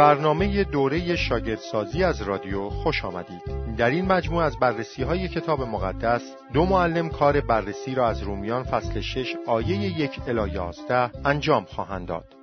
[0.00, 3.42] برنامه دوره شاگردسازی از رادیو خوش آمدید.
[3.76, 6.22] در این مجموع از بررسی های کتاب مقدس
[6.52, 12.08] دو معلم کار بررسی را از رومیان فصل 6 آیه یک الی 11 انجام خواهند
[12.08, 12.39] داد.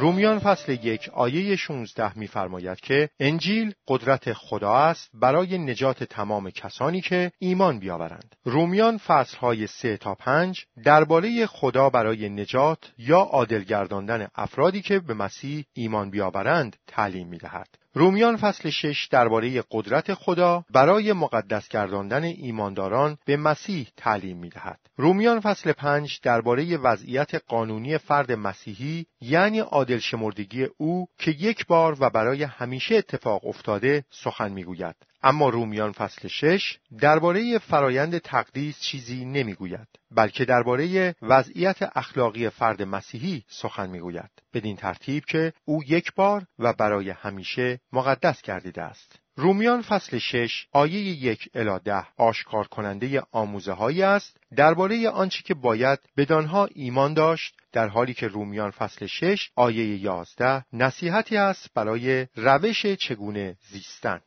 [0.00, 7.00] رومیان فصل یک آیه 16 می‌فرماید که انجیل قدرت خدا است برای نجات تمام کسانی
[7.00, 8.36] که ایمان بیاورند.
[8.44, 15.14] رومیان فصلهای 3 تا 5 درباره خدا برای نجات یا عادل گرداندن افرادی که به
[15.14, 17.68] مسیح ایمان بیاورند تعلیم می‌دهد.
[17.94, 24.80] رومیان فصل 6 درباره قدرت خدا برای مقدس گرداندن ایمانداران به مسیح تعلیم می دهد.
[24.96, 31.96] رومیان فصل 5 درباره وضعیت قانونی فرد مسیحی یعنی عادل شمردگی او که یک بار
[32.00, 34.96] و برای همیشه اتفاق افتاده سخن می‌گوید.
[35.22, 43.44] اما رومیان فصل 6 درباره فرایند تقدیس چیزی نمی‌گوید بلکه درباره وضعیت اخلاقی فرد مسیحی
[43.48, 44.30] سخن می‌گوید.
[44.54, 49.20] بدین ترتیب که او یک بار و برای همیشه مقدس گردیده است.
[49.36, 55.54] رومیان فصل 6 آیه یک الی ده آشکار کننده آموزه هایی است درباره آنچه که
[55.54, 62.26] باید بدانها ایمان داشت در حالی که رومیان فصل 6 آیه 11 نصیحتی است برای
[62.36, 64.20] روش چگونه زیستن.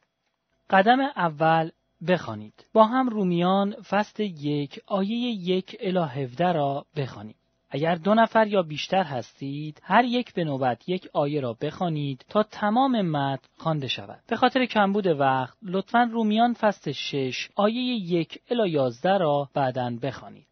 [0.73, 1.69] قدم اول
[2.07, 2.65] بخوانید.
[2.73, 7.35] با هم رومیان فصل یک آیه یک الی 17 را بخوانید.
[7.69, 12.43] اگر دو نفر یا بیشتر هستید هر یک به نوبت یک آیه را بخوانید تا
[12.43, 18.69] تمام متن خوانده شود به خاطر کمبود وقت لطفا رومیان فصل 6 آیه یک الی
[18.69, 20.47] 11 را بعدا بخوانید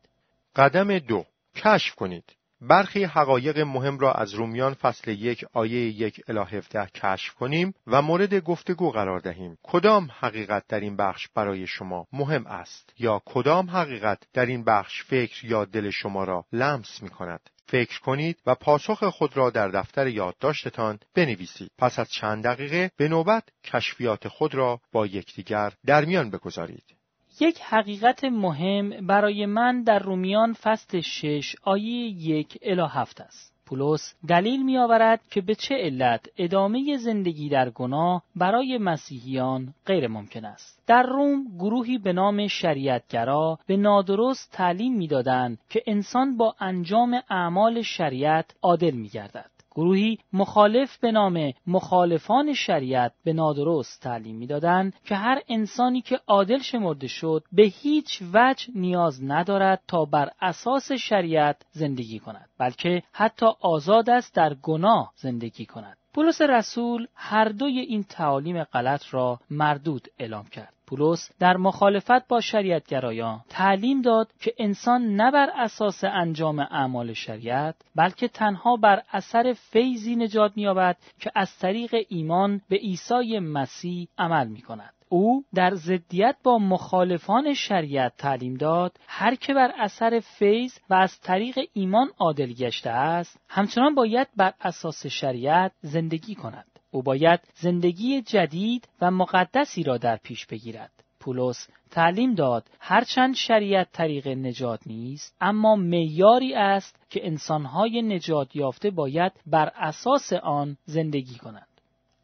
[0.55, 6.57] قدم دو کشف کنید برخی حقایق مهم را از رومیان فصل یک آیه یک الی
[6.57, 9.57] 17 کشف کنیم و مورد گفتگو قرار دهیم.
[9.63, 15.03] کدام حقیقت در این بخش برای شما مهم است یا کدام حقیقت در این بخش
[15.03, 19.67] فکر یا دل شما را لمس می کند؟ فکر کنید و پاسخ خود را در
[19.67, 21.71] دفتر یادداشتتان بنویسید.
[21.77, 27.00] پس از چند دقیقه به نوبت کشفیات خود را با یکدیگر در میان بگذارید.
[27.41, 33.53] یک حقیقت مهم برای من در رومیان فصل 6 آیه یک الی هفت است.
[33.65, 40.07] پولس دلیل می آورد که به چه علت ادامه زندگی در گناه برای مسیحیان غیر
[40.07, 40.83] ممکن است.
[40.87, 47.81] در روم گروهی به نام شریعتگرا به نادرست تعلیم می‌دادند که انسان با انجام اعمال
[47.81, 49.60] شریعت عادل می گردد.
[49.75, 56.59] گروهی مخالف به نام مخالفان شریعت به نادرست تعلیم می‌دادند که هر انسانی که عادل
[56.59, 63.45] شمرده شد به هیچ وجه نیاز ندارد تا بر اساس شریعت زندگی کند بلکه حتی
[63.61, 65.97] آزاد است در گناه زندگی کند.
[66.13, 70.73] پولس رسول هر دوی این تعالیم غلط را مردود اعلام کرد.
[70.91, 77.75] پولس در مخالفت با شریعتگرایان تعلیم داد که انسان نه بر اساس انجام اعمال شریعت
[77.95, 84.47] بلکه تنها بر اثر فیضی نجات می‌یابد که از طریق ایمان به عیسی مسیح عمل
[84.47, 84.93] می کند.
[85.09, 91.19] او در ضدیت با مخالفان شریعت تعلیم داد هر که بر اثر فیض و از
[91.19, 98.21] طریق ایمان عادل گشته است همچنان باید بر اساس شریعت زندگی کند او باید زندگی
[98.21, 100.91] جدید و مقدسی را در پیش بگیرد.
[101.19, 108.89] پولس تعلیم داد هرچند شریعت طریق نجات نیست اما میاری است که انسانهای نجات یافته
[108.89, 111.67] باید بر اساس آن زندگی کنند.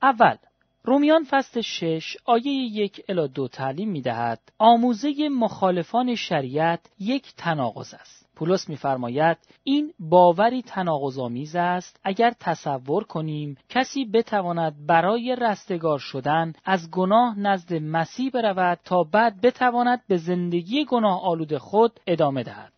[0.01, 0.35] اول
[0.83, 7.93] رومیان فصل 6 آیه یک الی دو تعلیم می دهد آموزه مخالفان شریعت یک تناقض
[7.93, 8.26] است.
[8.37, 16.91] پولس میفرماید این باوری تناقض‌آمیز است اگر تصور کنیم کسی بتواند برای رستگار شدن از
[16.91, 22.73] گناه نزد مسیح برود تا بعد بتواند به زندگی گناه آلود خود ادامه دهد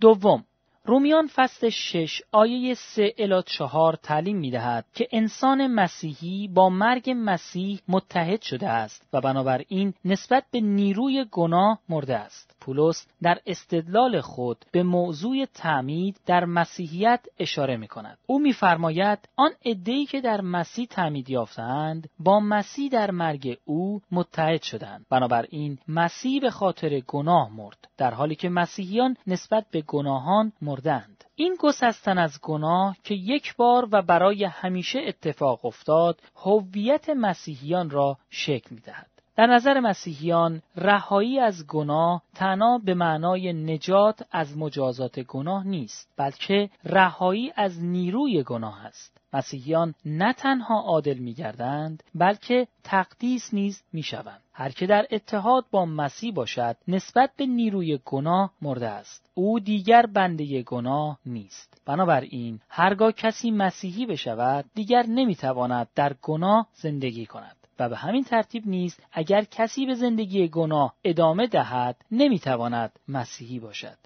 [0.00, 0.44] دوم
[0.84, 7.14] رومیان فصل 6 آیه 3 الی 4 تعلیم می دهد که انسان مسیحی با مرگ
[7.16, 12.53] مسیح متحد شده است و بنابراین نسبت به نیروی گناه مرده است.
[12.64, 18.18] پولس در استدلال خود به موضوع تعمید در مسیحیت اشاره می کند.
[18.26, 24.62] او میفرماید آن عده‌ای که در مسیح تعمید یافتند با مسیح در مرگ او متحد
[24.62, 25.06] شدند.
[25.10, 31.24] بنابراین مسیح به خاطر گناه مرد در حالی که مسیحیان نسبت به گناهان مردند.
[31.34, 38.18] این گسستن از گناه که یک بار و برای همیشه اتفاق افتاد هویت مسیحیان را
[38.30, 39.13] شکل می دهد.
[39.36, 46.70] در نظر مسیحیان رهایی از گناه تنها به معنای نجات از مجازات گناه نیست بلکه
[46.84, 49.20] رهایی از نیروی گناه است.
[49.32, 54.40] مسیحیان نه تنها عادل میگردند بلکه تقدیس نیز می‌شوند.
[54.52, 59.30] هر که در اتحاد با مسیح باشد نسبت به نیروی گناه مرده است.
[59.34, 61.82] او دیگر بنده گناه نیست.
[61.86, 67.56] بنابراین هرگاه کسی مسیحی بشود دیگر نمی‌تواند در گناه زندگی کند.
[67.78, 73.98] و به همین ترتیب نیست اگر کسی به زندگی گناه ادامه دهد نمی‌تواند مسیحی باشد.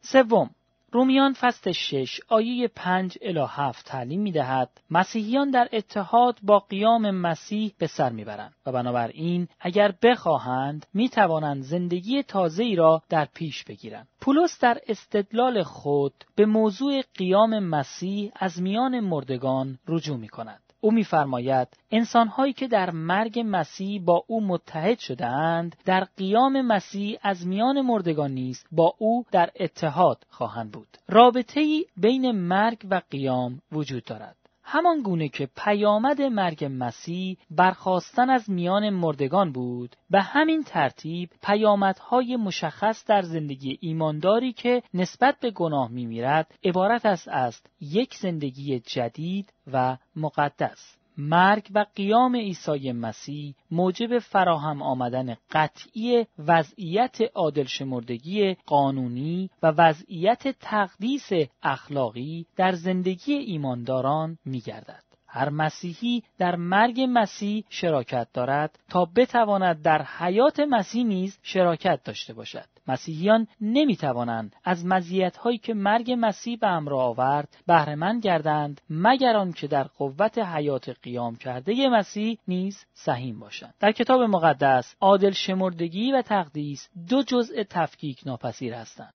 [0.00, 0.50] سوم
[0.92, 7.10] رومیان فصل 6 آیه 5 الی 7 تعلیم می دهد مسیحیان در اتحاد با قیام
[7.10, 13.28] مسیح به سر می‌برند و بنابراین اگر بخواهند می توانند زندگی تازه ای را در
[13.34, 14.08] پیش بگیرند.
[14.20, 20.90] پولس در استدلال خود به موضوع قیام مسیح از میان مردگان رجوع می کند او
[20.90, 27.80] میفرماید انسانهایی که در مرگ مسیح با او متحد شدهاند در قیام مسیح از میان
[27.80, 30.88] مردگان نیز با او در اتحاد خواهند بود.
[31.08, 34.36] رابطه ای بین مرگ و قیام وجود دارد.
[34.64, 42.36] همان گونه که پیامد مرگ مسیح برخواستن از میان مردگان بود به همین ترتیب پیامدهای
[42.36, 49.52] مشخص در زندگی ایمانداری که نسبت به گناه میمیرد عبارت است از یک زندگی جدید
[49.72, 51.01] و مقدس.
[51.18, 60.48] مرگ و قیام عیسی مسیح موجب فراهم آمدن قطعی وضعیت عادل شمردگی قانونی و وضعیت
[60.60, 61.30] تقدیس
[61.62, 65.11] اخلاقی در زندگی ایمانداران می گردد.
[65.34, 72.34] هر مسیحی در مرگ مسیح شراکت دارد تا بتواند در حیات مسیح نیز شراکت داشته
[72.34, 72.64] باشد.
[72.88, 79.66] مسیحیان نمی توانند از مزیت‌هایی که مرگ مسیح به همراه آورد بهرهمند گردند مگر آنکه
[79.66, 86.22] در قوت حیات قیام کرده مسیح نیز سهیم باشند در کتاب مقدس عادل شمردگی و
[86.22, 89.14] تقدیس دو جزء تفکیک ناپذیر هستند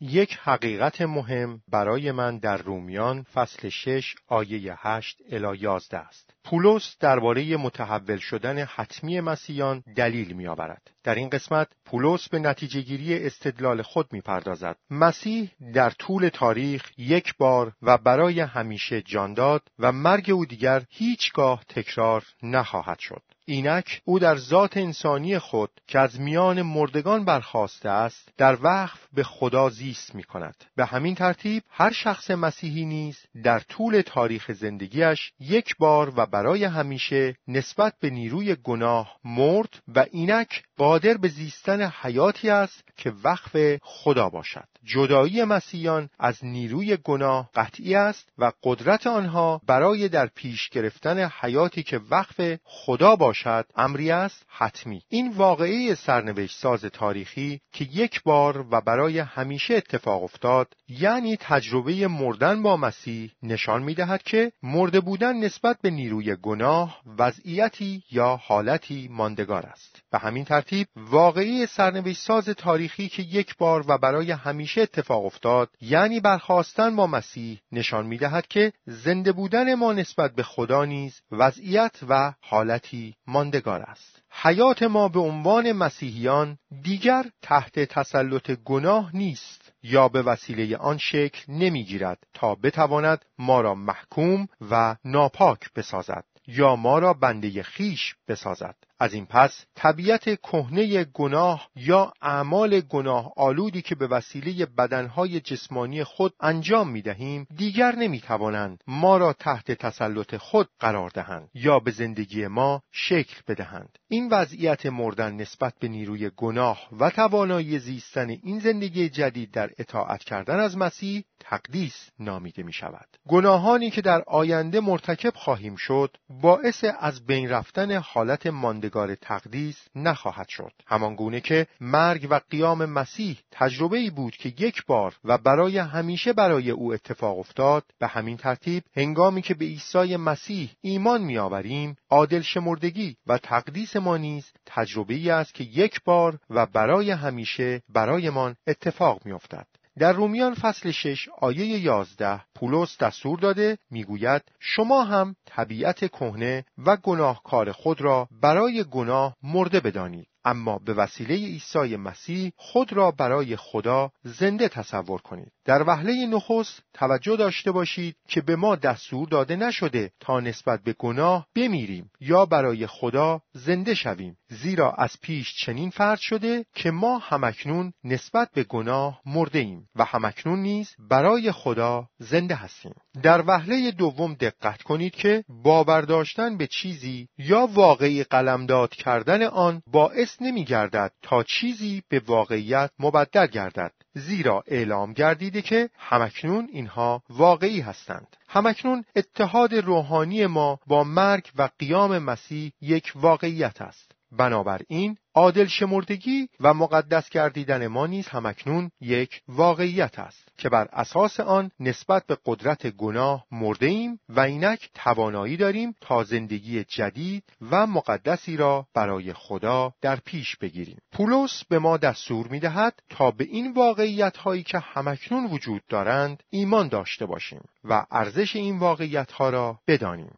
[0.00, 6.34] یک حقیقت مهم برای من در رومیان فصل 6 آیه 8 الی 11 است.
[6.44, 10.90] پولس درباره متحول شدن حتمی مسیحیان دلیل می آورد.
[11.04, 14.76] در این قسمت پولس به نتیجه گیری استدلال خود می پردازد.
[14.90, 20.82] مسیح در طول تاریخ یک بار و برای همیشه جان داد و مرگ او دیگر
[20.90, 23.22] هیچگاه تکرار نخواهد شد.
[23.50, 29.22] اینک او در ذات انسانی خود که از میان مردگان برخواسته است در وقف به
[29.22, 30.64] خدا زیست می کند.
[30.76, 36.64] به همین ترتیب هر شخص مسیحی نیز در طول تاریخ زندگیش یک بار و برای
[36.64, 43.78] همیشه نسبت به نیروی گناه مرد و اینک قادر به زیستن حیاتی است که وقف
[43.82, 44.68] خدا باشد.
[44.84, 51.82] جدایی مسیحیان از نیروی گناه قطعی است و قدرت آنها برای در پیش گرفتن حیاتی
[51.82, 55.02] که وقف خدا باشد امری است حتمی.
[55.08, 62.08] این واقعه سرنوشت ساز تاریخی که یک بار و برای همیشه اتفاق افتاد یعنی تجربه
[62.08, 68.36] مردن با مسیح نشان می دهد که مرده بودن نسبت به نیروی گناه وضعیتی یا
[68.36, 70.02] حالتی ماندگار است.
[70.12, 75.70] به همین ترتیب واقعی سرنوشت ساز تاریخی که یک بار و برای همیشه اتفاق افتاد.
[75.80, 81.20] یعنی برخواستن با مسیح نشان می دهد که زنده بودن ما نسبت به خدا نیز
[81.32, 84.22] وضعیت و حالتی ماندگار است.
[84.30, 91.52] حیات ما به عنوان مسیحیان دیگر تحت تسلط گناه نیست یا به وسیله آن شکل
[91.52, 98.76] نمی‌گیرد تا بتواند ما را محکوم و ناپاک بسازد یا ما را بنده خیش بسازد.
[99.00, 106.04] از این پس طبیعت کهنه گناه یا اعمال گناه آلودی که به وسیله بدنهای جسمانی
[106.04, 111.78] خود انجام می دهیم دیگر نمی توانند ما را تحت تسلط خود قرار دهند یا
[111.78, 113.98] به زندگی ما شکل بدهند.
[114.08, 120.24] این وضعیت مردن نسبت به نیروی گناه و توانایی زیستن این زندگی جدید در اطاعت
[120.24, 126.84] کردن از مسیح تقدیس نامیده می شود گناهانی که در آینده مرتکب خواهیم شد باعث
[127.00, 130.72] از بین رفتن حالت ماندگار تقدیس نخواهد شد.
[130.86, 135.78] همان گونه که مرگ و قیام مسیح تجربه ای بود که یک بار و برای
[135.78, 141.96] همیشه برای او اتفاق افتاد به همین ترتیب هنگامی که به عیسی مسیح ایمان میآوریم
[142.10, 147.82] عادل شمردگی و تقدیس ما نیز تجربه ای است که یک بار و برای همیشه
[147.88, 149.66] برایمان اتفاق میافتد.
[149.98, 156.96] در رومیان فصل 6 آیه 11 پولس دستور داده می‌گوید شما هم طبیعت کهنه و
[156.96, 160.26] گناهکار خود را برای گناه مرده بدانید.
[160.44, 165.52] اما به وسیله عیسی مسیح خود را برای خدا زنده تصور کنید.
[165.64, 170.92] در وهله نخست توجه داشته باشید که به ما دستور داده نشده تا نسبت به
[170.92, 177.18] گناه بمیریم یا برای خدا زنده شویم زیرا از پیش چنین فرض شده که ما
[177.18, 182.94] همکنون نسبت به گناه مرده ایم و همکنون نیز برای خدا زنده هستیم.
[183.22, 189.82] در وهله دوم دقت کنید که باور داشتن به چیزی یا واقعی قلمداد کردن آن
[189.86, 193.92] باعث نمی گردد تا چیزی به واقعیت مبدل گردد.
[194.14, 198.36] زیرا اعلام گردیده که همکنون اینها واقعی هستند.
[198.48, 204.12] همکنون اتحاد روحانی ما با مرگ و قیام مسیح یک واقعیت است.
[204.32, 211.40] بنابراین عادل شمردگی و مقدس گردیدن ما نیز همکنون یک واقعیت است که بر اساس
[211.40, 217.86] آن نسبت به قدرت گناه مرده ایم و اینک توانایی داریم تا زندگی جدید و
[217.86, 220.98] مقدسی را برای خدا در پیش بگیریم.
[221.12, 226.42] پولس به ما دستور می دهد تا به این واقعیت هایی که همکنون وجود دارند
[226.50, 230.34] ایمان داشته باشیم و ارزش این واقعیت ها را بدانیم.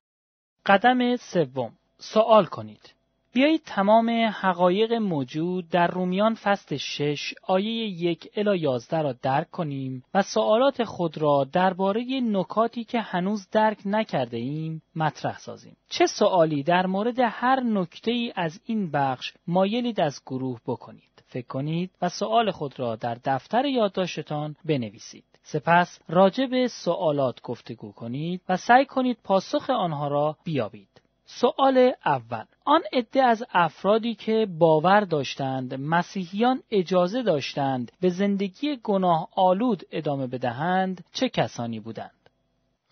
[0.67, 1.73] قدم سوم.
[1.99, 2.95] سوال کنید.
[3.35, 10.05] بیایید تمام حقایق موجود در رومیان فصل 6 آیه یک الی 11 را درک کنیم
[10.15, 15.77] و سوالات خود را درباره نکاتی که هنوز درک نکرده ایم مطرح سازیم.
[15.89, 21.47] چه سوالی در مورد هر نکته ای از این بخش مایلید از گروه بکنید؟ فکر
[21.47, 25.25] کنید و سوال خود را در دفتر یادداشتتان بنویسید.
[25.43, 30.92] سپس راجع به سوالات گفتگو کنید و سعی کنید پاسخ آنها را بیابید.
[31.25, 32.45] سوال اول.
[32.65, 40.27] آن عده از افرادی که باور داشتند مسیحیان اجازه داشتند به زندگی گناه آلود ادامه
[40.27, 42.22] بدهند چه کسانی بودند؟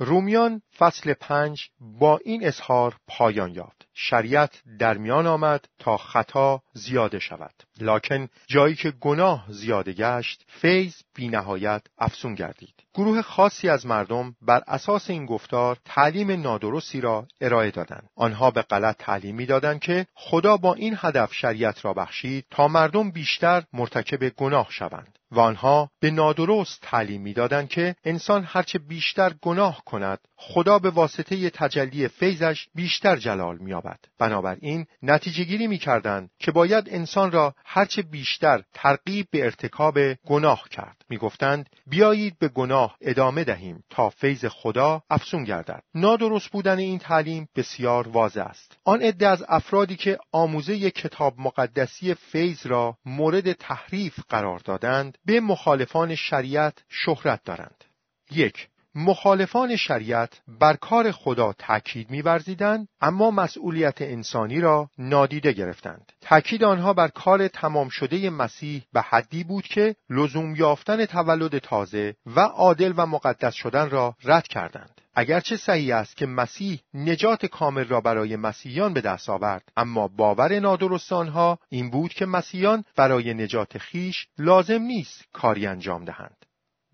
[0.03, 3.87] رومیان فصل پنج با این اظهار پایان یافت.
[3.95, 7.55] شریعت در میان آمد تا خطا زیاده شود.
[7.81, 12.75] لکن جایی که گناه زیاده گشت فیض بی نهایت افسون گردید.
[12.95, 18.09] گروه خاصی از مردم بر اساس این گفتار تعلیم نادرستی را ارائه دادند.
[18.17, 23.11] آنها به غلط تعلیم می‌دادند که خدا با این هدف شریعت را بخشید تا مردم
[23.11, 25.19] بیشتر مرتکب گناه شوند.
[25.33, 31.51] و آنها به نادرست تعلیم می‌دادند که انسان هرچه بیشتر گناه کند خدا به واسطه
[31.51, 33.99] تجلی فیضش بیشتر جلال مییابد.
[34.19, 41.05] بنابراین نتیجه گیری می‌کردند که باید انسان را هرچه بیشتر ترغیب به ارتکاب گناه کرد.
[41.09, 45.83] می‌گفتند بیایید به گناه ادامه دهیم تا فیض خدا افسون گردد.
[45.95, 48.79] نادرست بودن این تعلیم بسیار واضح است.
[48.85, 55.41] آن عده از افرادی که آموزه کتاب مقدسی فیض را مورد تحریف قرار دادند به
[55.41, 57.85] مخالفان شریعت شهرت دارند.
[58.31, 66.13] یک مخالفان شریعت بر کار خدا تاکید می‌ورزیدند اما مسئولیت انسانی را نادیده گرفتند.
[66.21, 72.15] تاکید آنها بر کار تمام شده مسیح به حدی بود که لزوم یافتن تولد تازه
[72.27, 75.01] و عادل و مقدس شدن را رد کردند.
[75.15, 80.59] اگرچه صحیح است که مسیح نجات کامل را برای مسیحیان به دست آورد اما باور
[80.59, 86.47] نادرست آنها این بود که مسیحیان برای نجات خیش لازم نیست کاری انجام دهند.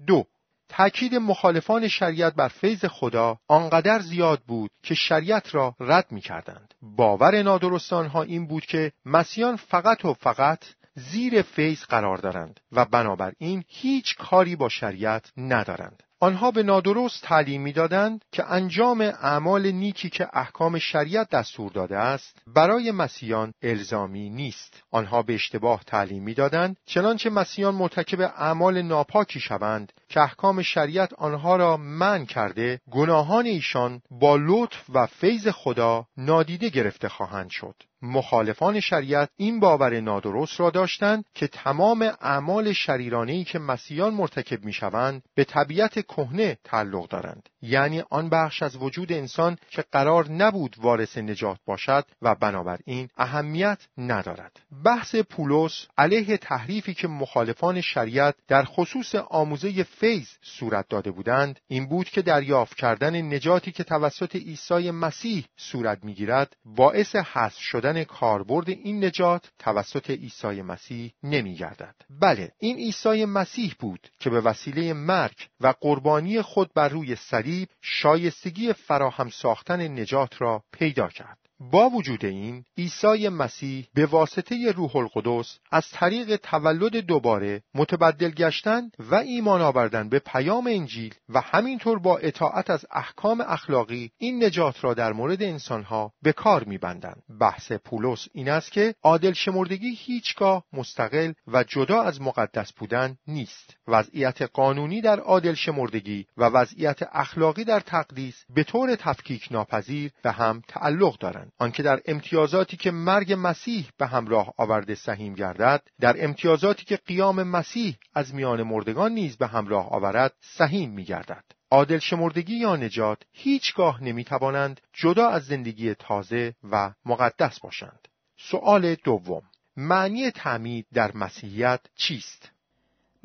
[0.06, 0.24] دو
[0.68, 6.74] تأکید مخالفان شریعت بر فیض خدا آنقدر زیاد بود که شریعت را رد می کردند.
[6.82, 12.84] باور نادرستان ها این بود که مسیحیان فقط و فقط زیر فیض قرار دارند و
[12.84, 16.02] بنابراین هیچ کاری با شریعت ندارند.
[16.20, 22.42] آنها به نادرست تعلیم می‌دادند که انجام اعمال نیکی که احکام شریعت دستور داده است
[22.46, 24.82] برای مسیحیان الزامی نیست.
[24.90, 31.56] آنها به اشتباه تعلیم می‌دادند چنانچه مسیحیان مرتکب اعمال ناپاکی شوند که احکام شریعت آنها
[31.56, 37.74] را من کرده گناهان ایشان با لطف و فیض خدا نادیده گرفته خواهند شد.
[38.06, 45.22] مخالفان شریعت این باور نادرست را داشتند که تمام اعمال شریرانه‌ای که مسیحیان مرتکب می‌شوند
[45.34, 47.48] به طبیعت کهنه تعلق دارند.
[47.62, 53.78] یعنی آن بخش از وجود انسان که قرار نبود وارث نجات باشد و بنابراین اهمیت
[53.98, 54.60] ندارد.
[54.84, 61.86] بحث پولس علیه تحریفی که مخالفان شریعت در خصوص آموزه فیض صورت داده بودند این
[61.86, 68.68] بود که دریافت کردن نجاتی که توسط عیسی مسیح صورت می‌گیرد باعث حذف شدن کاربرد
[68.68, 71.94] این نجات توسط عیسی مسیح نمیگردد.
[72.10, 77.68] بله این عیسی مسیح بود که به وسیله مرگ و قربانی خود بر روی صلیب
[77.80, 81.45] شایستگی فراهم ساختن نجات را پیدا کرد.
[81.60, 88.90] با وجود این عیسی مسیح به واسطه روح القدس از طریق تولد دوباره متبدل گشتن
[88.98, 94.84] و ایمان آوردن به پیام انجیل و همینطور با اطاعت از احکام اخلاقی این نجات
[94.84, 97.22] را در مورد انسانها به کار میبندند.
[97.40, 103.76] بحث پولس این است که عادل شمردگی هیچگاه مستقل و جدا از مقدس بودن نیست.
[103.88, 110.32] وضعیت قانونی در عادل شمردگی و وضعیت اخلاقی در تقدیس به طور تفکیک ناپذیر به
[110.32, 111.45] هم تعلق دارند.
[111.58, 117.42] آنکه در امتیازاتی که مرگ مسیح به همراه آورده سهیم گردد در امتیازاتی که قیام
[117.42, 121.44] مسیح از میان مردگان نیز به همراه آورد سهیم میگردد.
[121.70, 128.08] عادل شمردگی یا نجات هیچگاه نمی‌توانند جدا از زندگی تازه و مقدس باشند.
[128.38, 129.42] سؤال دوم.
[129.76, 132.55] معنی تعمید در مسیحیت چیست؟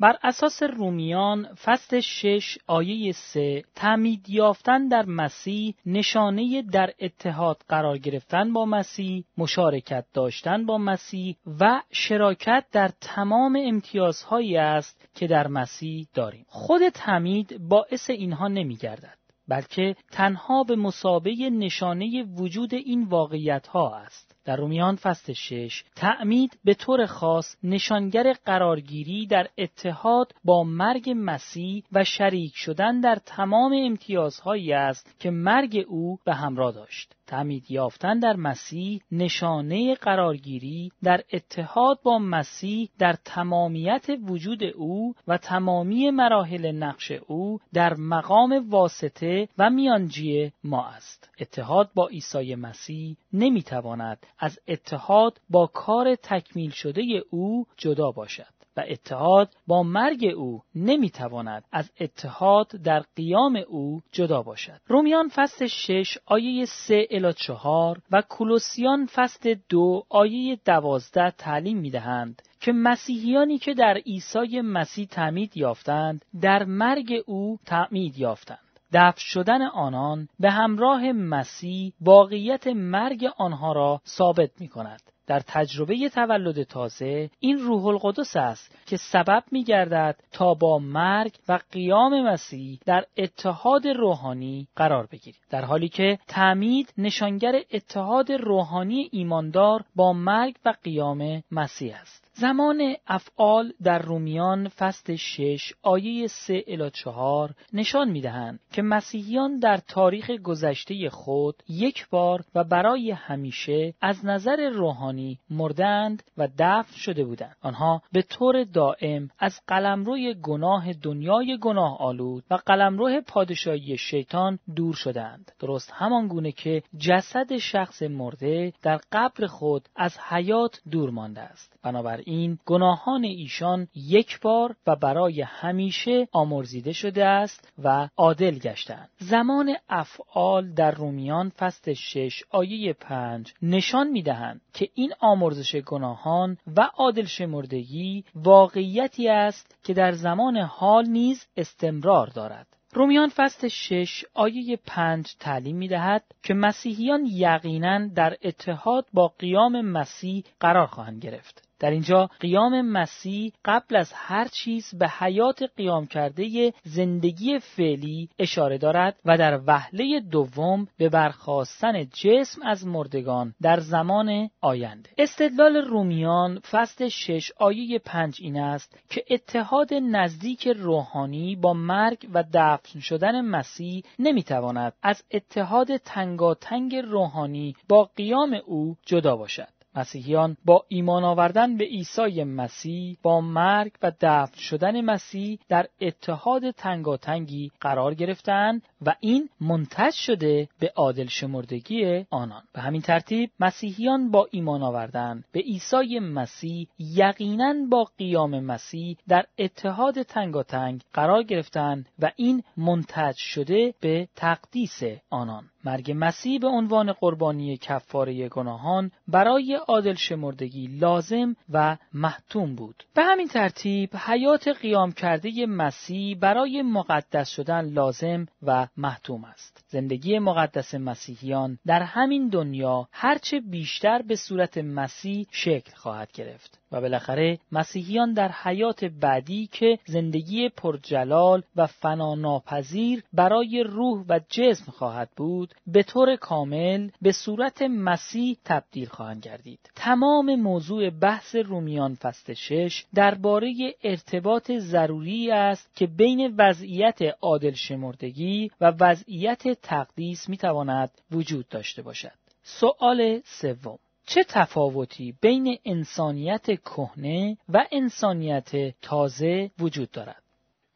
[0.02, 7.98] بر اساس رومیان فصل 6 آیه 3 تعمید یافتن در مسیح نشانه در اتحاد قرار
[7.98, 15.46] گرفتن با مسیح مشارکت داشتن با مسیح و شراکت در تمام امتیازهایی است که در
[15.46, 16.46] مسیح داریم.
[16.48, 23.96] خود تعمید باعث اینها نمی گردد بلکه تنها به مسابه نشانه وجود این واقعیت ها
[23.96, 31.12] است در رومیان فصل 6 تعمید به طور خاص نشانگر قرارگیری در اتحاد با مرگ
[31.16, 37.14] مسیح و شریک شدن در تمام امتیازهایی است که مرگ او به همراه داشت.
[37.32, 45.38] تعمید یافتن در مسیح نشانه قرارگیری در اتحاد با مسیح در تمامیت وجود او و
[45.38, 51.30] تمامی مراحل نقش او در مقام واسطه و میانجی ما است.
[51.40, 58.61] اتحاد با عیسی مسیح نمی‌تواند از اتحاد با کار تکمیل شده او جدا باشد.
[58.76, 64.80] و اتحاد با مرگ او نمی‌تواند از اتحاد در قیام او جدا باشد.
[64.86, 72.42] رومیان فصل 6 آیه 3 الی 4 و کولوسیان فصل 2 آیه 12 تعلیم می‌دهند
[72.60, 78.58] که مسیحیانی که در عیسی مسیح تعمید یافتند در مرگ او تعمید یافتند.
[78.92, 85.11] دفع شدن آنان به همراه مسیح واقعیت مرگ آنها را ثابت می کند.
[85.26, 91.32] در تجربه تولد تازه این روح القدس است که سبب می گردد تا با مرگ
[91.48, 99.08] و قیام مسیح در اتحاد روحانی قرار بگیرید در حالی که تعمید نشانگر اتحاد روحانی
[99.12, 102.31] ایماندار با مرگ و قیام مسیح است.
[102.34, 109.76] زمان افعال در رومیان فصل 6 آیه 3 الی 4 نشان می‌دهند که مسیحیان در
[109.76, 117.24] تاریخ گذشته خود یک بار و برای همیشه از نظر روحانی مردند و دفن شده
[117.24, 117.56] بودند.
[117.62, 124.94] آنها به طور دائم از قلمروی گناه دنیای گناه آلود و قلمرو پادشاهی شیطان دور
[124.94, 125.52] شدند.
[125.60, 131.78] درست همان گونه که جسد شخص مرده در قبر خود از حیات دور مانده است.
[131.82, 139.08] بنابراین این گناهان ایشان یک بار و برای همیشه آمرزیده شده است و عادل گشتند
[139.18, 146.80] زمان افعال در رومیان فصل 6 آیه 5 نشان می‌دهند که این آمرزش گناهان و
[146.80, 154.78] عادل شمردگی واقعیتی است که در زمان حال نیز استمرار دارد رومیان فصل 6 آیه
[154.86, 161.68] 5 تعلیم می دهد که مسیحیان یقینا در اتحاد با قیام مسیح قرار خواهند گرفت.
[161.82, 168.78] در اینجا قیام مسیح قبل از هر چیز به حیات قیام کرده زندگی فعلی اشاره
[168.78, 175.10] دارد و در وهله دوم به برخواستن جسم از مردگان در زمان آینده.
[175.18, 182.44] استدلال رومیان فصل 6 آیه 5 این است که اتحاد نزدیک روحانی با مرگ و
[182.54, 189.81] دفن شدن مسیح نمی‌تواند از اتحاد تنگاتنگ روحانی با قیام او جدا باشد.
[189.94, 196.70] مسیحیان با ایمان آوردن به عیسی مسیح با مرگ و دفن شدن مسیح در اتحاد
[196.70, 202.62] تنگاتنگی قرار گرفتند و این منتج شده به عادل شمردگی آنان.
[202.72, 209.46] به همین ترتیب مسیحیان با ایمان آوردن به عیسی مسیح یقینا با قیام مسیح در
[209.58, 215.00] اتحاد تنگاتنگ قرار گرفتند و این منتج شده به تقدیس
[215.30, 215.71] آنان.
[215.84, 223.04] مرگ مسیح به عنوان قربانی کفاره گناهان برای عادل شمردگی لازم و محتوم بود.
[223.14, 229.84] به همین ترتیب حیات قیام کرده مسیح برای مقدس شدن لازم و محتوم است.
[229.88, 236.81] زندگی مقدس مسیحیان در همین دنیا هرچه بیشتر به صورت مسیح شکل خواهد گرفت.
[236.92, 244.92] و بالاخره مسیحیان در حیات بعدی که زندگی پرجلال و فناناپذیر برای روح و جسم
[244.92, 249.90] خواهد بود به طور کامل به صورت مسیح تبدیل خواهند گردید.
[249.96, 258.70] تمام موضوع بحث رومیان فصل 6 درباره ارتباط ضروری است که بین وضعیت عادل شمردگی
[258.80, 262.32] و وضعیت تقدیس می‌تواند وجود داشته باشد.
[262.62, 263.98] سوال سوم.
[264.26, 270.42] چه تفاوتی بین انسانیت کهنه و انسانیت تازه وجود دارد؟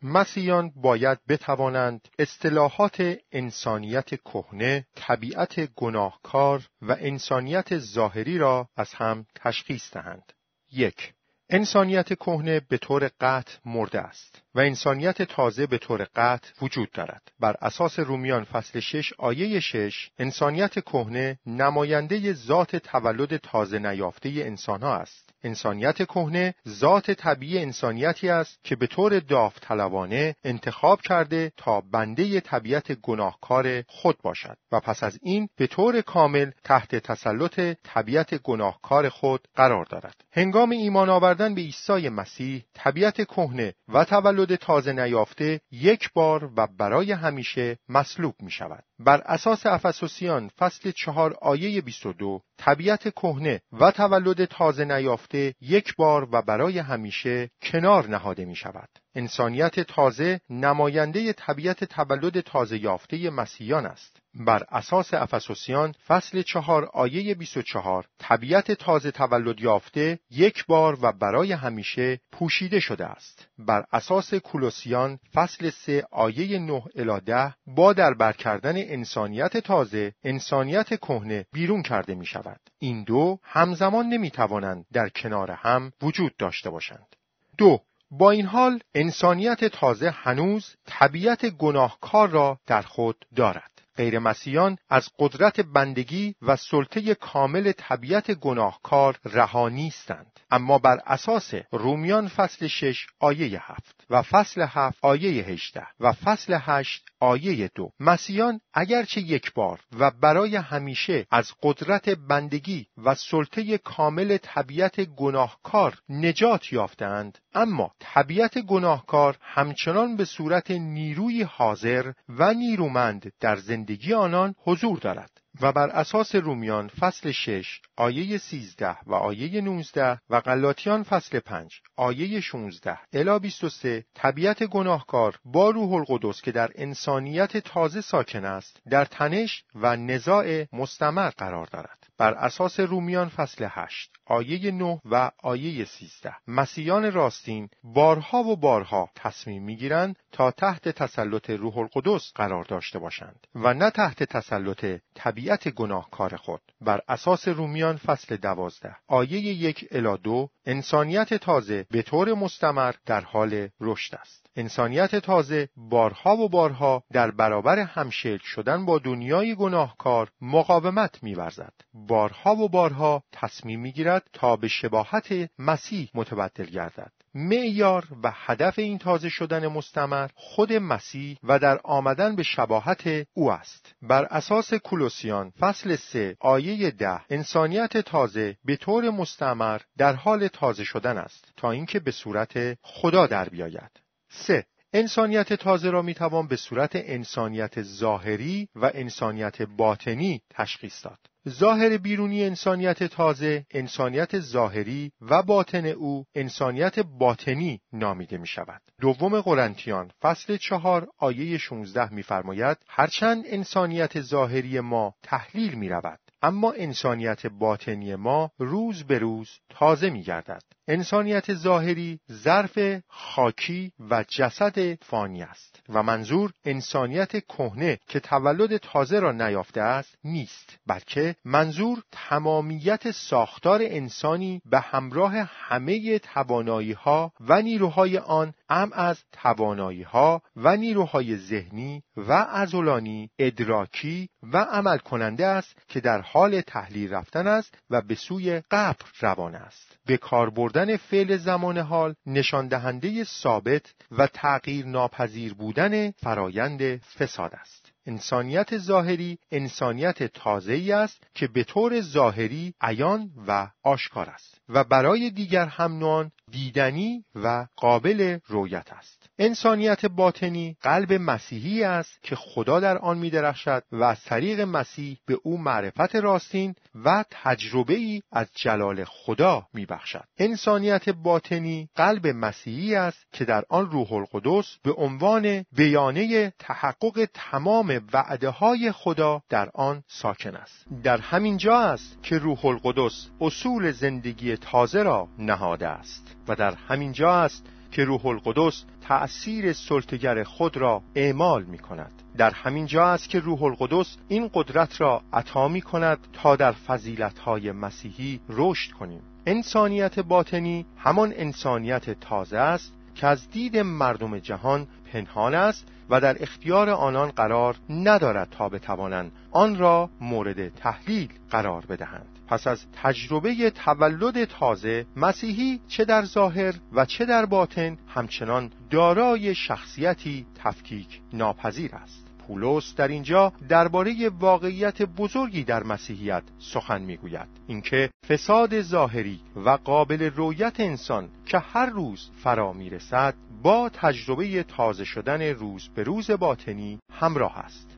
[0.03, 9.93] مسیحیان باید بتوانند اصطلاحات انسانیت کهنه، طبیعت گناهکار و انسانیت ظاهری را از هم تشخیص
[9.93, 10.33] دهند.
[10.73, 11.13] یک
[11.51, 17.23] انسانیت کهنه به طور قطع مرده است و انسانیت تازه به طور قطع وجود دارد.
[17.41, 24.83] بر اساس رومیان فصل 6 آیه 6 انسانیت کهنه نماینده ذات تولد تازه نیافته انسان
[24.83, 25.31] ها است.
[25.43, 32.93] انسانیت کهنه ذات طبیعی انسانیتی است که به طور داوطلبانه انتخاب کرده تا بنده طبیعت
[32.93, 39.49] گناهکار خود باشد و پس از این به طور کامل تحت تسلط طبیعت گناهکار خود
[39.55, 40.25] قرار دارد.
[40.33, 46.67] هنگام ایمان آوردن به عیسی مسیح طبیعت کهنه و تولد تازه نیافته یک بار و
[46.79, 48.85] برای همیشه مسلوب می شود.
[48.99, 56.29] بر اساس افسوسیان فصل چهار آیه 22 طبیعت کهنه و تولد تازه نیافته یک بار
[56.33, 58.89] و برای همیشه کنار نهاده می شود.
[59.15, 64.17] انسانیت تازه نماینده طبیعت تولد تازه یافته مسیحیان است.
[64.39, 71.53] بر اساس افسوسیان فصل چهار آیه 24 طبیعت تازه تولد یافته یک بار و برای
[71.53, 73.49] همیشه پوشیده شده است.
[73.59, 80.13] بر اساس کولوسیان فصل سه آیه 9 الی 10 با در بر کردن انسانیت تازه
[80.25, 82.61] انسانیت کهنه بیرون کرده می شود.
[82.79, 87.17] این دو همزمان نمی توانند در کنار هم وجود داشته باشند.
[87.59, 93.76] دو با این حال انسانیت تازه هنوز طبیعت گناهکار را در خود دارد.
[93.97, 100.41] غیر مسیحیان از قدرت بندگی و سلطه کامل طبیعت گناهکار رها نیستند.
[100.51, 106.59] اما بر اساس رومیان فصل 6 آیه 7 و فصل 7 آیه 18 و فصل
[106.61, 113.79] 8 آیه 2 مسیحیان اگرچه یک بار و برای همیشه از قدرت بندگی و سلطه
[113.79, 123.33] کامل طبیعت گناهکار نجات یافتند اما طبیعت گناهکار همچنان به صورت نیروی حاضر و نیرومند
[123.41, 129.61] در زندگی آنان حضور دارد و بر اساس رومیان فصل 6 آیه 13 و آیه
[129.61, 136.53] 19 و غلاطیان فصل 5 آیه 16 الی 23 طبیعت گناهکار با روح القدس که
[136.53, 142.06] در انسانیت تازه ساکن است در تنش و نزاع مستمر قرار دارد.
[142.19, 149.11] بر اساس رومیان فصل 8 آیه 9 و آیه 13 مسیحیان راستین بارها و بارها
[149.15, 155.69] تصمیم می‌گیرند تا تحت تسلط روح القدس قرار داشته باشند و نه تحت تسلط طبیعت
[155.69, 156.63] گناهکار خود.
[156.81, 163.21] بر اساس رومیان فصل 12 آیه 1 الی 2 انسانیت تازه به طور مستمر در
[163.21, 164.46] حال رشد است.
[164.57, 171.73] انسانیت تازه بارها و بارها در برابر همشکل شدن با دنیای گناهکار مقاومت میورزد.
[171.95, 177.13] بارها و بارها تصمیم می‌گیرد تا به شباهت مسیح متبدل گردد.
[177.35, 183.53] معیار و هدف این تازه شدن مستمر خود مسیح و در آمدن به شباهت او
[183.53, 183.95] است.
[184.03, 190.85] بر اساس کولوسیان فصل 3 آیه 10 انسانیت تازه به طور مستمر در حال تازه
[190.85, 194.06] شدن است تا اینکه به صورت خدا در بیاید.
[194.29, 194.65] 3.
[194.93, 201.19] انسانیت تازه را می‌توان به صورت انسانیت ظاهری و انسانیت باطنی تشخیص داد.
[201.49, 208.83] ظاهر بیرونی انسانیت تازه انسانیت ظاهری و باطن او انسانیت باطنی نامیده می شود.
[209.01, 216.73] دوم قرنتیان فصل چهار آیه 16 میفرماید هرچند انسانیت ظاهری ما تحلیل می رود اما
[216.73, 220.63] انسانیت باطنی ما روز به روز تازه می گردد.
[220.89, 229.21] انسانیت ظاهری ظرف خاکی و جسد فانی است و منظور انسانیت کهنه که تولد تازه
[229.21, 237.63] را نیافته است نیست بلکه منظور تمامیت ساختار انسانی به همراه همه توانایی ها و
[237.63, 245.47] نیروهای آن ام از توانایی ها و نیروهای ذهنی و ازولانی ادراکی و عمل کننده
[245.47, 249.96] است که در حال تحلیل رفتن است و به سوی قبر روان است.
[250.07, 257.55] به کار بردن فعل زمان حال نشان دهنده ثابت و تغییر ناپذیر بودن فرایند فساد
[257.55, 257.93] است.
[258.07, 264.85] انسانیت ظاهری انسانیت تازه ای است که به طور ظاهری عیان و آشکار است و
[264.85, 269.16] برای دیگر هم نوعان دیدنی و قابل رویت است.
[269.39, 275.19] انسانیت باطنی قلب مسیحی است که خدا در آن می درخشد و از طریق مسیح
[275.27, 280.25] به او معرفت راستین و تجربه ای از جلال خدا می بخشد.
[280.39, 288.01] انسانیت باطنی قلب مسیحی است که در آن روح القدس به عنوان بیانه تحقق تمام
[288.13, 290.87] وعده های خدا در آن ساکن است.
[291.03, 296.75] در همین جا است که روح القدس اصول زندگی تازه را نهاده است و در
[296.75, 297.67] همین جا است
[297.97, 303.41] که روح القدس تأثیر سلطگر خود را اعمال می کند در همین جا است که
[303.41, 309.21] روح القدس این قدرت را عطا می کند تا در فضیلت های مسیحی رشد کنیم.
[309.47, 316.43] انسانیت باطنی همان انسانیت تازه است که از دید مردم جهان پنهان است و در
[316.43, 322.36] اختیار آنان قرار ندارد تا بتوانند آن را مورد تحلیل قرار بدهند.
[322.49, 329.55] پس از تجربه تولد تازه مسیحی چه در ظاهر و چه در باطن همچنان دارای
[329.55, 332.27] شخصیتی تفکیک ناپذیر است.
[332.47, 337.49] پولس در اینجا درباره واقعیت بزرگی در مسیحیت سخن می‌گوید.
[337.67, 345.05] اینکه فساد ظاهری و قابل رویت انسان که هر روز فرا می‌رسد با تجربه تازه
[345.05, 347.97] شدن روز به روز باطنی همراه است.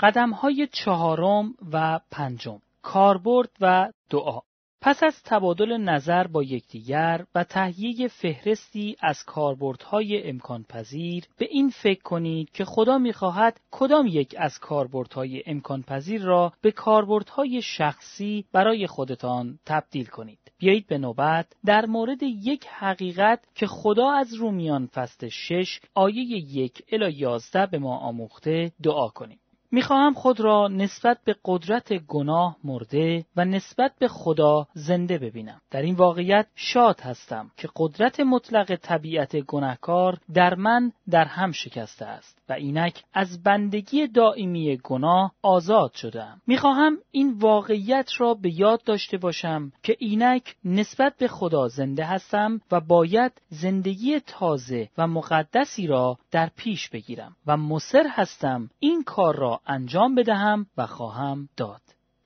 [0.00, 2.58] قدم های چهارم و پنجم.
[2.82, 4.40] کاربرد و دعا
[4.82, 11.70] پس از تبادل نظر با یکدیگر و تهیه فهرستی از کاربردهای امکان پذیر به این
[11.70, 18.44] فکر کنید که خدا می‌خواهد کدام یک از کاربردهای امکان پذیر را به کاربردهای شخصی
[18.52, 20.38] برای خودتان تبدیل کنید.
[20.58, 26.22] بیایید به نوبت در مورد یک حقیقت که خدا از رومیان فصل 6 آیه
[26.56, 29.39] یک الی 11 به ما آموخته دعا کنیم.
[29.72, 35.60] می‌خواهم خود را نسبت به قدرت گناه مرده و نسبت به خدا زنده ببینم.
[35.70, 42.06] در این واقعیت شاد هستم که قدرت مطلق طبیعت گناهکار در من در هم شکسته
[42.06, 42.39] است.
[42.50, 46.42] و اینک از بندگی دائمی گناه آزاد شدم.
[46.46, 52.60] می‌خواهم این واقعیت را به یاد داشته باشم که اینک نسبت به خدا زنده هستم
[52.70, 59.36] و باید زندگی تازه و مقدسی را در پیش بگیرم و مصر هستم این کار
[59.36, 61.80] را انجام بدهم و خواهم داد.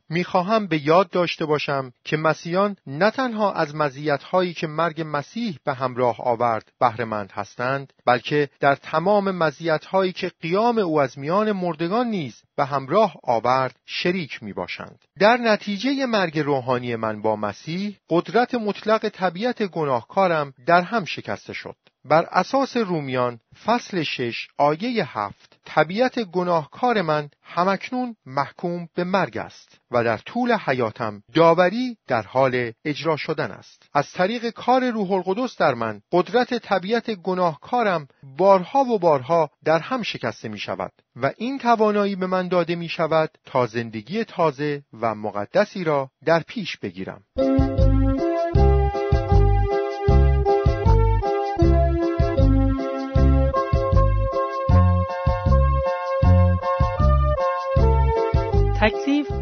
[0.09, 5.75] می‌خواهم به یاد داشته باشم که مسیحیان نه تنها از مزیت‌هایی که مرگ مسیح به
[5.75, 12.43] همراه آورد بهرهمند هستند بلکه در تمام مزیت‌هایی که قیام او از میان مردگان نیز
[12.57, 15.05] به همراه آورد شریک می باشند.
[15.21, 21.77] در نتیجه مرگ روحانی من با مسیح قدرت مطلق طبیعت گناهکارم در هم شکسته شد.
[22.05, 29.79] بر اساس رومیان فصل شش آیه هفت طبیعت گناهکار من همکنون محکوم به مرگ است
[29.91, 33.89] و در طول حیاتم داوری در حال اجرا شدن است.
[33.95, 40.03] از طریق کار روح القدس در من قدرت طبیعت گناهکارم بارها و بارها در هم
[40.03, 45.15] شکسته می شود و این توانایی به من داده می شود تا زندگی تازه و
[45.15, 47.25] مقدسی را در پیش بگیرم.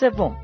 [0.00, 0.43] سوم.